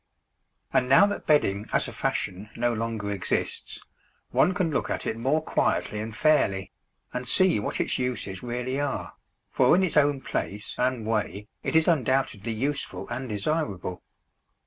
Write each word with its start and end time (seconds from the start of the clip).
And 0.73 0.89
now 0.89 1.05
that 1.05 1.27
bedding 1.27 1.67
as 1.71 1.87
a 1.87 1.93
fashion 1.93 2.49
no 2.55 2.73
longer 2.73 3.11
exists, 3.11 3.79
one 4.31 4.55
can 4.55 4.71
look 4.71 4.89
at 4.89 5.05
it 5.05 5.15
more 5.15 5.43
quietly 5.43 5.99
and 5.99 6.17
fairly, 6.17 6.71
and 7.13 7.27
see 7.27 7.59
what 7.59 7.79
its 7.79 7.99
uses 7.99 8.41
really 8.41 8.79
are, 8.79 9.13
for 9.51 9.75
in 9.75 9.83
its 9.83 9.97
own 9.97 10.19
place 10.21 10.75
and 10.79 11.05
way 11.05 11.47
it 11.61 11.75
is 11.75 11.87
undoubtedly 11.87 12.51
useful 12.51 13.07
and 13.09 13.29
desirable. 13.29 14.01